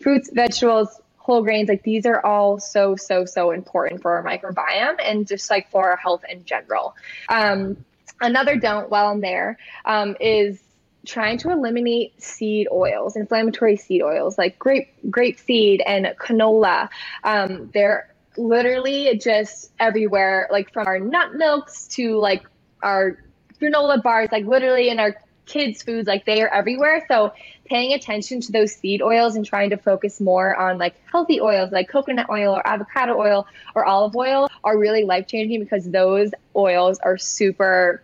[0.00, 1.68] fruits, vegetables, whole grains.
[1.68, 5.90] Like these are all so so so important for our microbiome and just like for
[5.90, 6.96] our health in general.
[7.28, 7.84] Um,
[8.20, 10.62] another don't while I'm there um, is
[11.04, 16.88] trying to eliminate seed oils, inflammatory seed oils like grape grape seed and canola.
[17.22, 22.44] Um, they're literally just everywhere, like from our nut milks to like
[22.82, 23.18] our
[23.60, 25.16] granola bars, like literally in our
[25.46, 27.04] kids' foods, like they are everywhere.
[27.08, 27.32] So
[27.64, 31.72] paying attention to those seed oils and trying to focus more on like healthy oils
[31.72, 36.30] like coconut oil or avocado oil or olive oil are really life changing because those
[36.54, 38.02] oils are super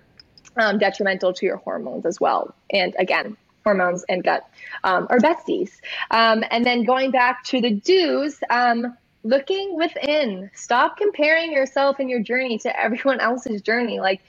[0.56, 2.54] um, detrimental to your hormones as well.
[2.70, 4.48] And again, hormones and gut
[4.84, 5.70] um, are besties.
[6.10, 10.50] Um, and then going back to the do's, um, looking within.
[10.54, 14.00] Stop comparing yourself and your journey to everyone else's journey.
[14.00, 14.20] Like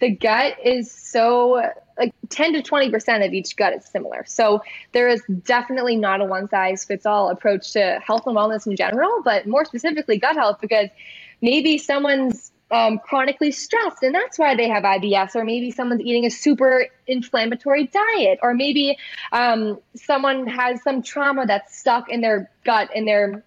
[0.00, 1.62] the gut is so
[1.98, 4.24] like 10 to 20% of each gut is similar.
[4.26, 8.66] So there is definitely not a one size fits all approach to health and wellness
[8.66, 10.88] in general, but more specifically gut health because
[11.40, 16.24] maybe someone's um, chronically stressed and that's why they have IBS, or maybe someone's eating
[16.24, 18.96] a super inflammatory diet, or maybe
[19.30, 23.44] um, someone has some trauma that's stuck in their gut in their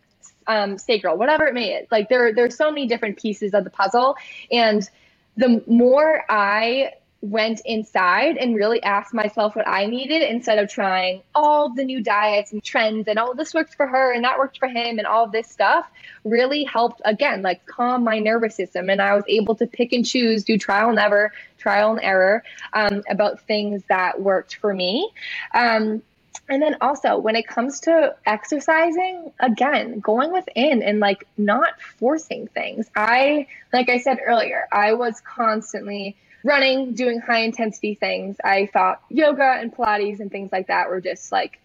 [0.48, 1.88] um, sacral, whatever it may is.
[1.92, 4.16] Like there, there's so many different pieces of the puzzle,
[4.52, 4.88] and
[5.36, 11.24] the more I went inside and really asked myself what I needed instead of trying
[11.34, 14.60] all the new diets and trends and oh this worked for her and that worked
[14.60, 15.90] for him and all this stuff
[16.24, 18.90] really helped again like calm my nervous system.
[18.90, 22.44] And I was able to pick and choose do trial and error trial and error
[22.74, 25.10] um, about things that worked for me.
[25.56, 26.04] Um,
[26.50, 32.48] and then also when it comes to exercising again going within and like not forcing
[32.48, 32.90] things.
[32.96, 38.38] I like i said earlier i was constantly running doing high intensity things.
[38.44, 41.60] I thought yoga and pilates and things like that were just like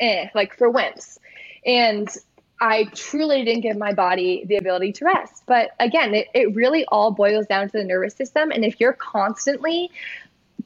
[0.00, 1.18] eh like for wimps.
[1.66, 2.08] And
[2.60, 5.42] i truly didn't give my body the ability to rest.
[5.46, 8.50] But again it, it really all boils down to the nervous system.
[8.50, 9.90] And if you're constantly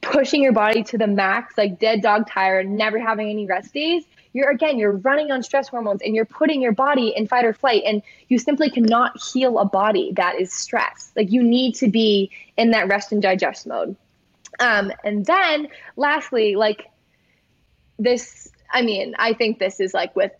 [0.03, 4.03] pushing your body to the max, like dead dog tired, never having any rest days,
[4.33, 7.53] you're again, you're running on stress hormones and you're putting your body in fight or
[7.53, 7.83] flight.
[7.85, 11.15] And you simply cannot heal a body that is stressed.
[11.15, 13.95] Like you need to be in that rest and digest mode.
[14.59, 16.89] Um, and then lastly, like
[17.99, 20.31] this, I mean, I think this is like with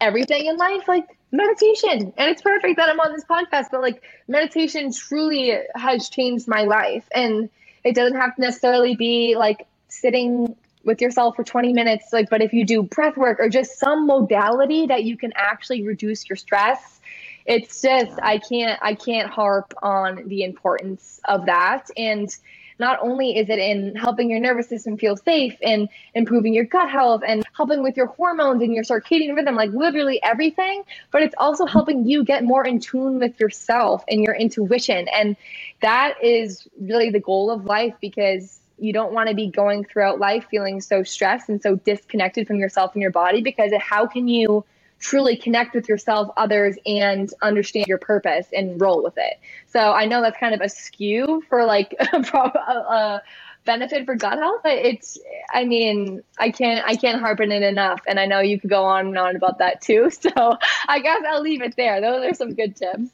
[0.00, 2.12] everything in life, like meditation.
[2.16, 6.62] And it's perfect that I'm on this podcast, but like meditation truly has changed my
[6.62, 7.06] life.
[7.14, 7.50] And
[7.84, 12.42] it doesn't have to necessarily be like sitting with yourself for 20 minutes like but
[12.42, 16.36] if you do breath work or just some modality that you can actually reduce your
[16.36, 17.00] stress
[17.46, 21.86] it's just i can't i can't harp on the importance of that.
[21.96, 22.34] And
[22.78, 26.90] not only is it in helping your nervous system feel safe and improving your gut
[26.90, 31.34] health and helping with your hormones and your circadian rhythm, like literally everything, but it's
[31.38, 35.08] also helping you get more in tune with yourself and your intuition.
[35.08, 35.36] And
[35.80, 40.18] that is really the goal of life because you don't want to be going throughout
[40.18, 44.26] life feeling so stressed and so disconnected from yourself and your body because how can
[44.26, 44.64] you
[45.04, 49.38] truly connect with yourself, others, and understand your purpose and roll with it.
[49.66, 53.20] So I know that's kind of a skew for like a,
[53.66, 55.18] benefit for gut health, but it's
[55.52, 58.70] I mean I can't I can't harp on it enough, and I know you could
[58.70, 60.10] go on and on about that too.
[60.22, 62.00] So I guess I'll leave it there.
[62.00, 63.10] Those are some good tips.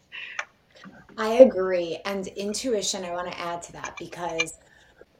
[1.18, 3.04] I agree, and intuition.
[3.04, 4.54] I want to add to that because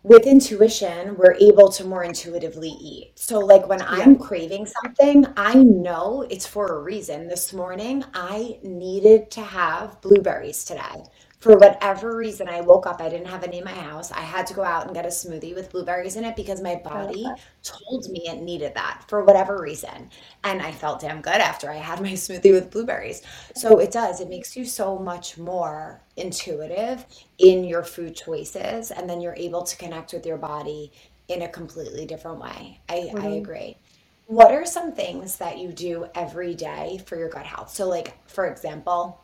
[0.03, 3.13] with intuition, we're able to more intuitively eat.
[3.17, 7.29] So, like when I'm craving something, I know it's for a reason.
[7.29, 11.03] This morning, I needed to have blueberries today
[11.41, 14.13] for whatever reason, I woke up, I didn't have any in my house.
[14.13, 16.75] I had to go out and get a smoothie with blueberries in it because my
[16.77, 20.11] body told me it needed that for whatever reason.
[20.45, 23.23] And I felt damn good after I had my smoothie with blueberries.
[23.55, 27.07] So it does, it makes you so much more intuitive
[27.39, 28.91] in your food choices.
[28.91, 30.93] And then you're able to connect with your body
[31.29, 32.81] in a completely different way.
[32.89, 33.43] I, I Mm-hmm.
[33.43, 33.79] agree.
[34.27, 37.71] What are some things that you do every day for your gut health?
[37.71, 39.20] So, like, for example,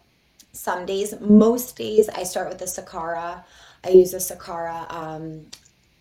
[0.56, 3.44] some days, most days, I start with the Sakara.
[3.84, 5.46] I use a Sakara um,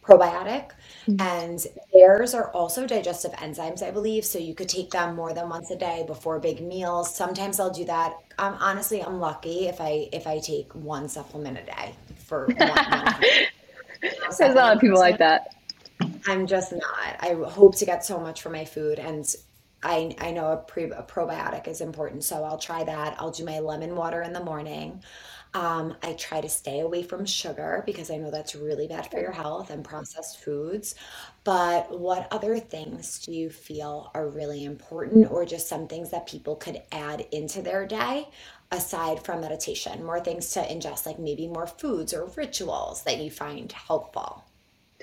[0.03, 0.71] probiotic,
[1.19, 4.25] and theirs are also digestive enzymes, I believe.
[4.25, 7.13] So you could take them more than once a day before big meals.
[7.13, 8.13] Sometimes I'll do that.
[8.39, 12.69] Um, honestly, I'm lucky if I if I take one supplement a day for one,
[12.69, 13.15] one.
[14.01, 15.55] There's a lot of people like that.
[16.27, 17.15] I'm just not.
[17.19, 19.25] I hope to get so much from my food, and
[19.85, 23.15] I I know a, pre, a probiotic is important, so I'll try that.
[23.19, 25.03] I'll do my lemon water in the morning.
[25.53, 29.19] Um, I try to stay away from sugar because I know that's really bad for
[29.21, 30.95] your health and processed foods.
[31.45, 36.27] But what other things do you feel are really important, or just some things that
[36.27, 38.27] people could add into their day
[38.71, 40.03] aside from meditation?
[40.03, 44.43] More things to ingest, like maybe more foods or rituals that you find helpful.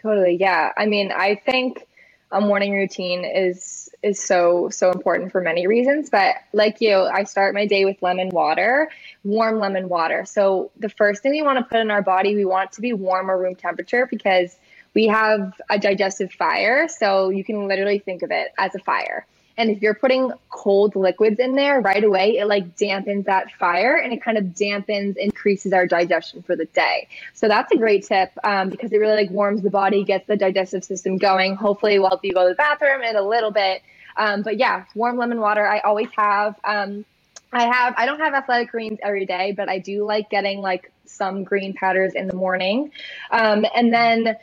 [0.02, 0.36] Totally.
[0.38, 0.72] Yeah.
[0.76, 1.86] I mean, I think
[2.30, 7.24] a morning routine is is so so important for many reasons, but like you, I
[7.24, 8.90] start my day with lemon water,
[9.24, 10.24] warm lemon water.
[10.24, 12.92] So the first thing we want to put in our body, we want to be
[12.92, 14.56] warm or room temperature because
[14.94, 19.26] we have a digestive fire, so you can literally think of it as a fire.
[19.56, 23.96] And if you're putting cold liquids in there right away, it like dampens that fire
[23.96, 27.08] and it kind of dampens, increases our digestion for the day.
[27.34, 30.36] So that's a great tip um, because it really like warms the body, gets the
[30.36, 31.54] digestive system going.
[31.54, 33.82] Hopefully, help you go to the bathroom in a little bit.
[34.16, 35.66] Um, but yeah, warm lemon water.
[35.66, 36.58] I always have.
[36.64, 37.04] Um,
[37.52, 37.94] I have.
[37.96, 41.74] I don't have athletic greens every day, but I do like getting like some green
[41.74, 42.90] powders in the morning,
[43.30, 44.36] um, and then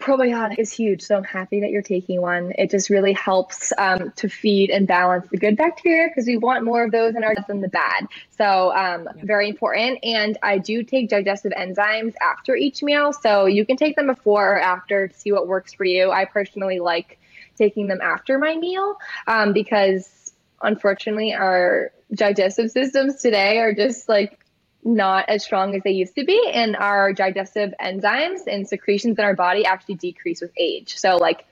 [0.00, 1.02] probiotic is huge.
[1.02, 2.52] So I'm happy that you're taking one.
[2.58, 6.64] It just really helps um, to feed and balance the good bacteria because we want
[6.64, 8.06] more of those in our than the bad.
[8.30, 9.98] So um, very important.
[10.02, 13.12] And I do take digestive enzymes after each meal.
[13.12, 16.10] So you can take them before or after to see what works for you.
[16.10, 17.18] I personally like
[17.60, 18.96] taking them after my meal
[19.26, 24.38] um, because unfortunately our digestive systems today are just like
[24.82, 29.24] not as strong as they used to be and our digestive enzymes and secretions in
[29.24, 30.96] our body actually decrease with age.
[30.96, 31.44] So like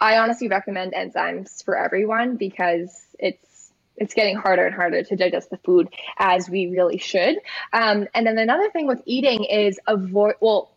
[0.00, 5.50] i honestly recommend enzymes for everyone because it's it's getting harder and harder to digest
[5.50, 7.36] the food as we really should.
[7.72, 10.70] Um, and then another thing with eating is avoid well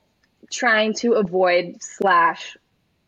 [0.50, 2.58] trying to avoid slash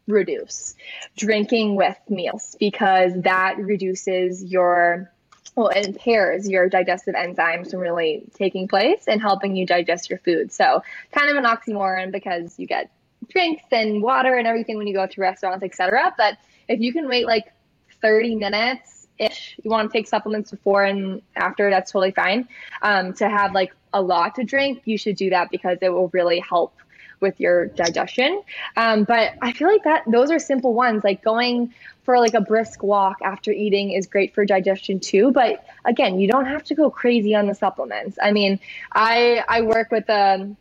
[0.07, 0.75] reduce
[1.17, 5.09] drinking with meals because that reduces your
[5.55, 10.17] well, it impairs your digestive enzymes from really taking place and helping you digest your
[10.19, 10.51] food.
[10.51, 12.89] So, kind of an oxymoron because you get
[13.29, 16.13] drinks and water and everything when you go to restaurants, etc.
[16.17, 16.37] But
[16.67, 17.53] if you can wait like
[18.01, 22.47] 30 minutes ish, you want to take supplements before and after, that's totally fine.
[22.81, 26.09] Um, to have like a lot to drink, you should do that because it will
[26.09, 26.75] really help
[27.23, 28.43] with your digestion.
[28.77, 31.03] Um, but I feel like that those are simple ones.
[31.03, 35.31] Like going for like a brisk walk after eating is great for digestion too.
[35.31, 38.19] But again, you don't have to go crazy on the supplements.
[38.21, 38.59] I mean,
[38.91, 40.55] I I work with um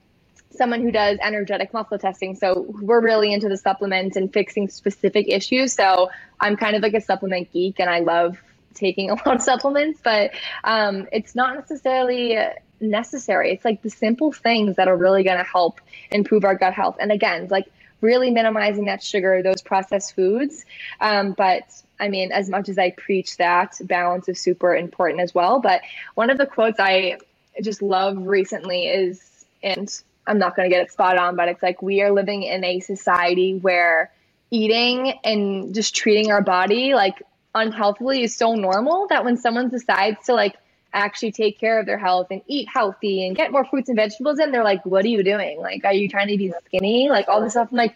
[0.51, 2.35] someone who does energetic muscle testing.
[2.35, 5.73] So we're really into the supplements and fixing specific issues.
[5.73, 6.10] So
[6.40, 8.38] I'm kind of like a supplement geek and I love
[8.75, 10.31] taking a lot of supplements, but
[10.65, 12.38] um, it's not necessarily
[12.83, 13.53] necessary.
[13.53, 15.81] It's like the simple things that are really going to help
[16.11, 16.97] improve our gut health.
[17.01, 17.67] And again, like
[18.01, 20.65] really minimizing that sugar, those processed foods.
[21.01, 21.63] Um, but
[21.99, 25.61] I mean, as much as I preach that, balance is super important as well.
[25.61, 25.83] But
[26.15, 27.19] one of the quotes I
[27.63, 29.89] just love recently is, and
[30.27, 32.65] I'm not going to get it spot on, but it's like we are living in
[32.65, 34.11] a society where
[34.51, 37.23] eating and just treating our body like
[37.55, 40.57] unhealthily is so normal that when someone decides to like
[40.93, 44.38] actually take care of their health and eat healthy and get more fruits and vegetables
[44.38, 45.61] in, they're like, what are you doing?
[45.61, 47.09] Like, are you trying to be skinny?
[47.09, 47.69] Like all this stuff.
[47.71, 47.95] I'm like,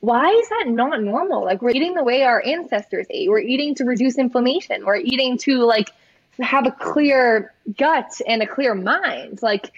[0.00, 1.44] why is that not normal?
[1.44, 3.28] Like we're eating the way our ancestors ate.
[3.28, 4.84] We're eating to reduce inflammation.
[4.84, 5.90] We're eating to like
[6.40, 9.40] have a clear gut and a clear mind.
[9.42, 9.72] Like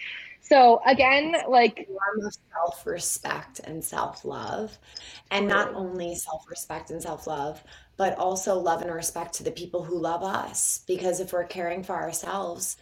[0.51, 4.77] so again, like form of self-respect and self-love.
[5.31, 7.63] And not only self-respect and self-love,
[7.97, 10.81] but also love and respect to the people who love us.
[10.87, 12.77] Because if we're caring for ourselves,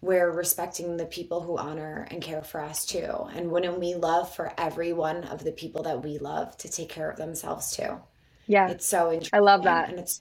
[0.00, 3.26] we're respecting the people who honor and care for us too.
[3.34, 6.90] And wouldn't we love for every one of the people that we love to take
[6.90, 8.00] care of themselves too?
[8.46, 8.68] Yeah.
[8.68, 9.38] It's so interesting.
[9.38, 9.88] I love that.
[9.88, 10.20] And it's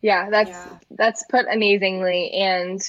[0.00, 0.78] yeah, that's yeah.
[0.92, 2.30] that's put amazingly.
[2.30, 2.80] And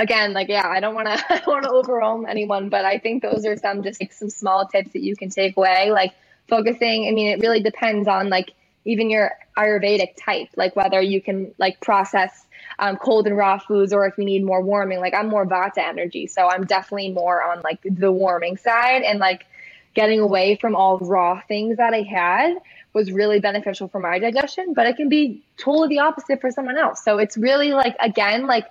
[0.00, 3.46] again, like yeah, I don't want to want to overwhelm anyone, but I think those
[3.46, 5.92] are some just like some small tips that you can take away.
[5.92, 6.14] Like
[6.48, 7.06] focusing.
[7.06, 8.52] I mean, it really depends on like
[8.84, 12.46] even your Ayurvedic type, like whether you can like process
[12.78, 15.00] um, cold and raw foods or if you need more warming.
[15.00, 19.18] Like I'm more Vata energy, so I'm definitely more on like the warming side and
[19.18, 19.46] like
[19.94, 22.56] getting away from all raw things that I had
[22.92, 26.76] was really beneficial for my digestion, but it can be totally the opposite for someone
[26.76, 27.04] else.
[27.04, 28.66] So it's really like again, like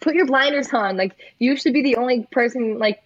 [0.00, 0.96] put your blinders on.
[0.96, 3.02] Like you should be the only person like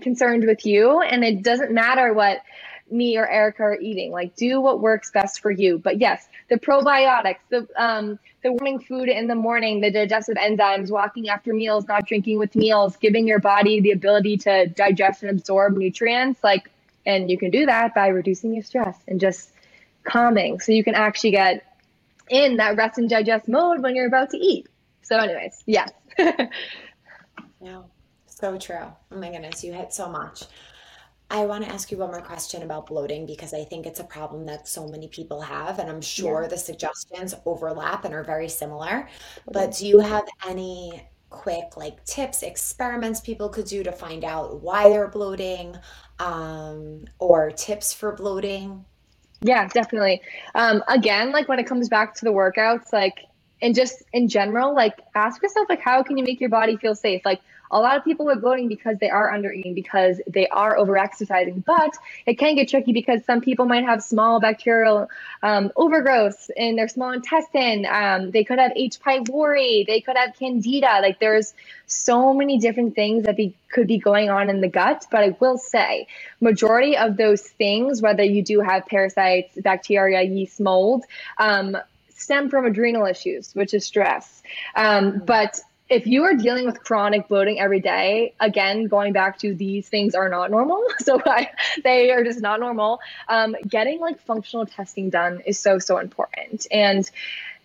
[0.00, 2.42] concerned with you, and it doesn't matter what
[2.90, 4.12] me or Erica are eating.
[4.12, 5.78] Like do what works best for you.
[5.78, 10.90] But yes, the probiotics, the um, the warming food in the morning, the digestive enzymes,
[10.90, 15.30] walking after meals, not drinking with meals, giving your body the ability to digest and
[15.30, 16.42] absorb nutrients.
[16.42, 16.70] Like,
[17.04, 19.50] and you can do that by reducing your stress and just
[20.04, 21.64] calming, so you can actually get
[22.30, 24.66] in that rest and digest mode when you're about to eat.
[25.08, 25.90] So, anyways, yes.
[26.18, 27.82] yeah,
[28.26, 28.76] so true.
[29.10, 30.42] Oh my goodness, you hit so much.
[31.30, 34.04] I want to ask you one more question about bloating because I think it's a
[34.04, 36.48] problem that so many people have, and I'm sure yeah.
[36.48, 39.08] the suggestions overlap and are very similar.
[39.50, 44.62] But do you have any quick like tips, experiments people could do to find out
[44.62, 45.74] why they're bloating,
[46.18, 48.84] um, or tips for bloating?
[49.40, 50.20] Yeah, definitely.
[50.54, 53.24] Um, again, like when it comes back to the workouts, like
[53.60, 56.94] and just in general, like ask yourself like how can you make your body feel
[56.94, 57.22] safe?
[57.24, 57.40] Like
[57.70, 60.96] a lot of people are bloating because they are under eating because they are over
[60.96, 61.96] exercising but
[62.26, 65.08] it can get tricky because some people might have small bacterial
[65.42, 67.86] um, overgrowth in their small intestine.
[67.86, 68.98] Um, they could have h.
[69.00, 69.86] pylori.
[69.86, 71.00] They could have candida.
[71.02, 71.54] Like there's
[71.86, 75.34] so many different things that be, could be going on in the gut but i
[75.40, 76.06] will say
[76.40, 81.04] majority of those things whether you do have parasites bacteria yeast mold
[81.38, 81.76] um,
[82.18, 84.42] stem from adrenal issues, which is stress.
[84.74, 89.54] Um, but if you are dealing with chronic bloating every day, again, going back to
[89.54, 90.84] these things are not normal.
[90.98, 91.48] So I,
[91.84, 93.00] they are just not normal.
[93.28, 96.66] Um, getting like functional testing done is so, so important.
[96.70, 97.10] And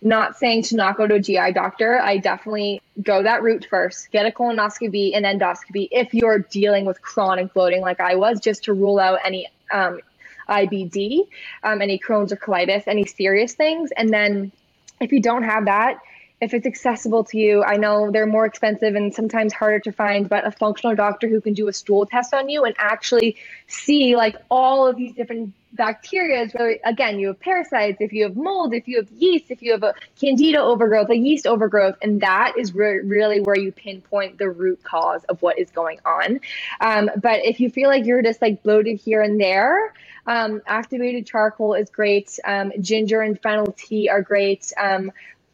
[0.00, 1.98] not saying to not go to a GI doctor.
[2.00, 4.10] I definitely go that route first.
[4.12, 8.64] Get a colonoscopy and endoscopy if you're dealing with chronic bloating like I was, just
[8.64, 10.00] to rule out any um,
[10.48, 11.28] IBD,
[11.62, 13.90] um, any Crohn's or colitis, any serious things.
[13.96, 14.52] And then
[15.00, 15.98] if you don't have that,
[16.40, 20.28] if it's accessible to you, I know they're more expensive and sometimes harder to find,
[20.28, 23.36] but a functional doctor who can do a stool test on you and actually
[23.66, 28.36] see like all of these different bacteria, whether again you have parasites, if you have
[28.36, 32.20] mold, if you have yeast, if you have a candida overgrowth, a yeast overgrowth, and
[32.20, 36.40] that is re- really where you pinpoint the root cause of what is going on.
[36.80, 39.94] Um, but if you feel like you're just like bloated here and there,
[40.26, 42.38] um, activated charcoal is great.
[42.44, 44.72] Um, ginger and fennel tea are great.
[44.76, 45.12] Um,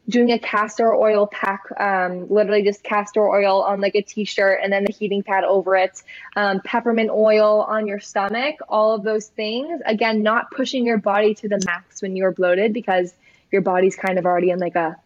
[0.08, 4.72] doing a castor oil pack, um, literally just castor oil on like a t-shirt and
[4.72, 6.02] then the heating pad over it,
[6.36, 9.80] um, peppermint oil on your stomach, all of those things.
[9.86, 13.14] Again, not pushing your body to the max when you're bloated because
[13.52, 14.96] your body's kind of already in like a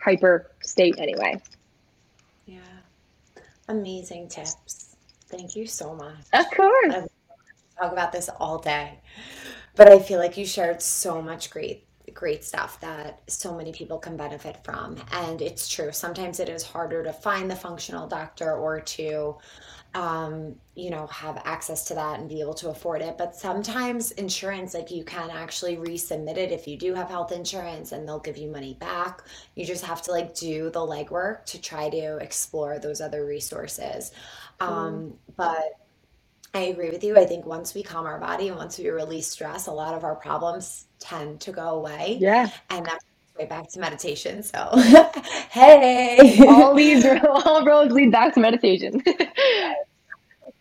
[0.00, 1.40] hyper state anyway.
[2.46, 2.58] Yeah.
[3.68, 4.94] Amazing tips.
[5.28, 6.14] Thank you so much.
[6.32, 6.94] Of course.
[6.94, 7.06] I
[7.80, 9.00] talk about this all day.
[9.74, 13.98] But I feel like you shared so much great great stuff that so many people
[13.98, 14.96] can benefit from.
[15.12, 15.92] And it's true.
[15.92, 19.36] Sometimes it is harder to find the functional doctor or to,
[19.94, 23.16] um, you know, have access to that and be able to afford it.
[23.18, 27.92] But sometimes insurance, like you can actually resubmit it if you do have health insurance
[27.92, 29.22] and they'll give you money back.
[29.54, 34.12] You just have to like do the legwork to try to explore those other resources.
[34.60, 35.16] Um, mm.
[35.36, 35.85] But
[36.56, 37.18] I agree with you.
[37.18, 40.04] I think once we calm our body and once we release stress, a lot of
[40.04, 42.16] our problems tend to go away.
[42.18, 42.48] Yeah.
[42.70, 43.04] And that's
[43.38, 44.42] way back to meditation.
[44.42, 44.70] So,
[45.50, 47.04] hey, all leads,
[47.44, 49.02] all roads lead back to meditation.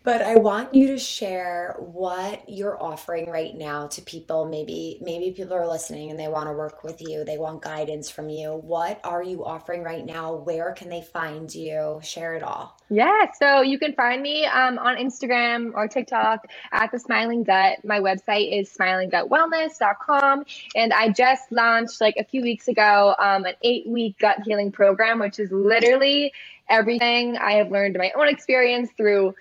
[0.05, 4.45] but I want you to share what you're offering right now to people.
[4.45, 7.25] Maybe maybe people are listening and they want to work with you.
[7.25, 8.53] They want guidance from you.
[8.53, 10.35] What are you offering right now?
[10.35, 11.99] Where can they find you?
[12.03, 12.79] Share it all.
[12.91, 17.83] Yeah, so you can find me um, on Instagram or TikTok at the Smiling Gut.
[17.83, 20.45] My website is smilinggutwellness.com,
[20.75, 25.17] and I just launched like a few weeks ago um, an eight-week gut healing program,
[25.17, 26.31] which is literally
[26.69, 29.33] everything I have learned in my own experience through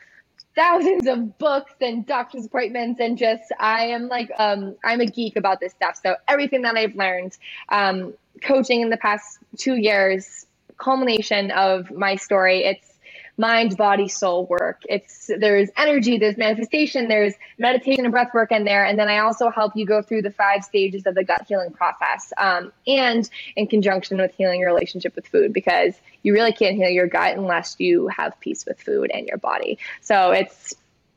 [0.57, 5.37] thousands of books and doctor's appointments and just I am like um I'm a geek
[5.37, 6.01] about this stuff.
[6.03, 7.37] So everything that I've learned,
[7.69, 10.47] um, coaching in the past two years,
[10.79, 12.94] culmination of my story, it's
[13.37, 14.83] mind, body, soul work.
[14.89, 19.19] It's there's energy, there's manifestation, there's meditation and breath work in there, and then I
[19.19, 23.29] also help you go through the five stages of the gut healing process, um, and
[23.57, 27.37] in conjunction with healing your relationship with food, because you really can't heal your gut
[27.37, 29.79] unless you have peace with food and your body.
[30.01, 30.75] So it's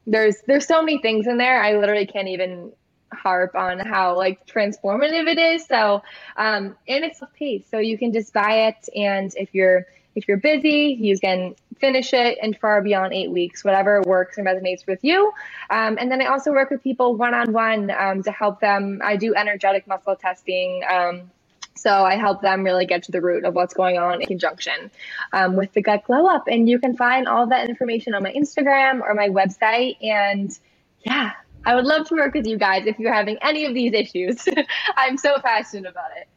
[0.08, 1.62] there's there's so many things in there.
[1.62, 2.72] I literally can't even
[3.14, 5.66] harp on how like transformative it is.
[5.66, 6.02] So
[6.36, 10.28] um, and it's a piece, so you can just buy it, and if you're if
[10.28, 14.86] you're busy, you can finish it and far beyond eight weeks, whatever works and resonates
[14.86, 15.32] with you.
[15.70, 19.02] Um, and then I also work with people one on one to help them.
[19.04, 20.84] I do energetic muscle testing.
[20.90, 21.32] Um,
[21.78, 24.92] so I help them really get to the root of what's going on in conjunction
[25.32, 26.48] um, with the gut glow up.
[26.48, 29.98] And you can find all that information on my Instagram or my website.
[30.02, 30.58] And
[31.04, 31.34] yeah,
[31.66, 34.44] I would love to work with you guys if you're having any of these issues.
[34.98, 36.28] I'm so passionate about it.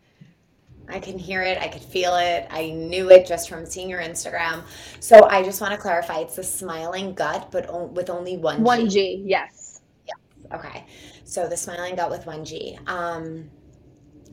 [0.91, 1.59] I can hear it.
[1.59, 2.47] I could feel it.
[2.51, 4.62] I knew it just from seeing your Instagram.
[5.01, 8.59] So I just want to clarify it's the smiling gut, but o- with only one
[8.59, 8.62] G.
[8.62, 9.80] One G, yes.
[10.07, 10.16] Yes.
[10.53, 10.84] Okay.
[11.24, 12.78] So the smiling gut with one G.
[12.86, 13.51] Um,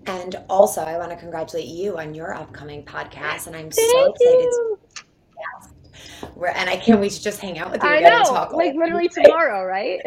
[0.05, 3.47] and also, I want to congratulate you on your upcoming podcast.
[3.47, 4.15] And I'm so excited.
[4.19, 4.77] you.
[4.95, 5.03] To,
[5.37, 6.31] yes.
[6.35, 8.53] We're, and I can't wait to just hang out with you I again and talk.
[8.53, 9.99] like literally tomorrow, right?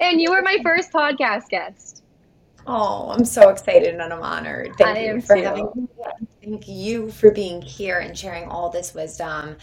[0.00, 2.02] and you were my first podcast guest.
[2.66, 4.74] Oh, I'm so excited and I'm honored.
[4.76, 5.42] Thank I you for too.
[5.42, 5.88] having me.
[6.42, 9.56] Thank you for being here and sharing all this wisdom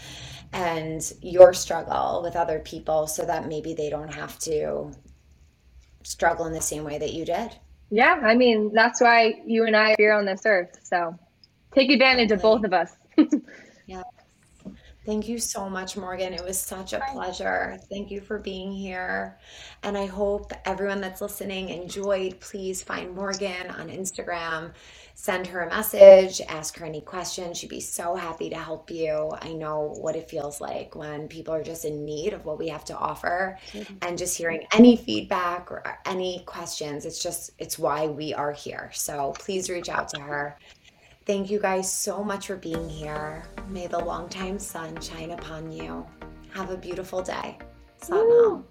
[0.52, 4.92] and your struggle with other people so that maybe they don't have to
[6.02, 7.50] struggle in the same way that you did.
[7.90, 10.78] Yeah, I mean, that's why you and I are here on this earth.
[10.82, 11.18] So
[11.74, 12.92] take advantage of both of us.
[15.04, 16.32] Thank you so much, Morgan.
[16.32, 17.76] It was such a pleasure.
[17.90, 19.38] Thank you for being here.
[19.82, 22.40] And I hope everyone that's listening enjoyed.
[22.40, 24.72] Please find Morgan on Instagram,
[25.14, 27.58] send her a message, ask her any questions.
[27.58, 29.30] She'd be so happy to help you.
[29.42, 32.68] I know what it feels like when people are just in need of what we
[32.68, 33.58] have to offer.
[34.00, 38.90] And just hearing any feedback or any questions, it's just, it's why we are here.
[38.94, 40.56] So please reach out to her.
[41.26, 43.44] Thank you guys so much for being here.
[43.70, 46.06] May the longtime sun shine upon you.
[46.50, 47.58] Have a beautiful day.
[48.02, 48.64] Satnam.